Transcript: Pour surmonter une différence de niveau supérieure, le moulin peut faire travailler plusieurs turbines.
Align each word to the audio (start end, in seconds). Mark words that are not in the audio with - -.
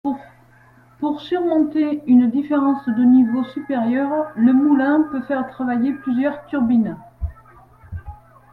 Pour 0.99 1.21
surmonter 1.21 2.01
une 2.07 2.31
différence 2.31 2.83
de 2.87 3.03
niveau 3.03 3.43
supérieure, 3.43 4.31
le 4.35 4.51
moulin 4.51 5.03
peut 5.11 5.21
faire 5.21 5.47
travailler 5.51 5.93
plusieurs 5.93 6.43
turbines. 6.47 6.97